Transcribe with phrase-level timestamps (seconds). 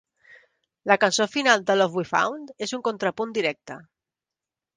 [0.91, 3.79] La cançó final, "The Love We Found", és un contrapunt directe.